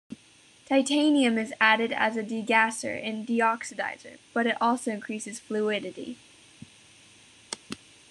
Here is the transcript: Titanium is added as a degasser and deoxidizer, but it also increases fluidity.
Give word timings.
Titanium 0.65 1.37
is 1.37 1.53
added 1.61 1.91
as 1.91 2.17
a 2.17 2.23
degasser 2.23 2.99
and 3.07 3.27
deoxidizer, 3.27 4.17
but 4.33 4.47
it 4.47 4.59
also 4.59 4.89
increases 4.89 5.39
fluidity. 5.39 6.17